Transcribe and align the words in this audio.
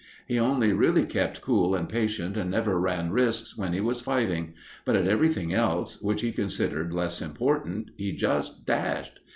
He 0.27 0.39
only 0.39 0.73
really 0.73 1.05
kept 1.05 1.41
cool 1.43 1.75
and 1.75 1.87
patient 1.87 2.35
and 2.35 2.49
never 2.49 2.79
ran 2.79 3.11
risks 3.11 3.55
when 3.55 3.71
he 3.71 3.81
was 3.81 4.01
fighting; 4.01 4.55
but 4.83 4.95
at 4.95 5.05
everything 5.05 5.53
else, 5.53 6.01
which 6.01 6.21
he 6.21 6.31
considered 6.31 6.91
less 6.91 7.21
important, 7.21 7.91
he 7.97 8.11
just 8.11 8.65
dashed. 8.65 9.19